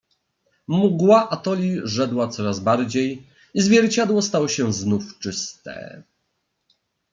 "Mgła 0.67 1.29
atoli 1.29 1.79
rzedła 1.83 2.27
coraz 2.27 2.59
bardziej, 2.59 3.27
i 3.53 3.61
zwierciadło 3.61 4.21
stało 4.21 4.47
się 4.47 4.73
znów 4.73 5.19
czyste." 5.19 6.03